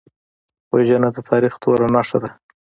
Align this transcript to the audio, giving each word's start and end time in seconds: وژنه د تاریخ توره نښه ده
وژنه 0.73 1.09
د 1.13 1.17
تاریخ 1.29 1.53
توره 1.61 1.87
نښه 1.93 2.17
ده 2.23 2.29